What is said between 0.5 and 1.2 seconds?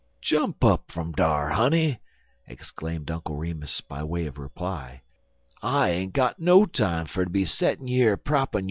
up fum